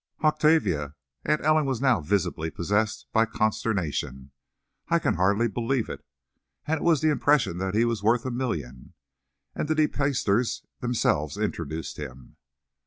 [0.23, 0.95] "Octavia!"
[1.25, 4.31] Aunt Ellen was now visibly possessed by consternation.
[4.87, 6.03] "I can hardly believe it.
[6.65, 8.95] And it was the impression that he was worth a million.
[9.53, 12.37] And the De Peysters themselves introduced him!"